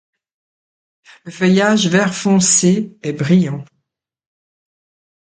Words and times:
Le 1.25 1.31
feuillage 1.31 1.87
vert 1.87 2.15
foncé 2.15 2.97
est 3.03 3.13
brillant. 3.13 3.63